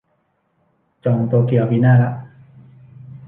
[1.05, 2.11] จองโตเกียวปีหน้าละ